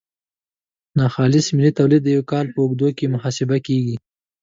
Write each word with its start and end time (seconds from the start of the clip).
ناخالص 0.97 1.47
ملي 1.57 1.71
تولید 1.79 2.01
د 2.03 2.09
یو 2.15 2.23
کال 2.31 2.45
په 2.53 2.59
اوږدو 2.61 2.87
کې 2.97 3.11
محاسبه 3.13 3.57
کیږي. 3.67 3.95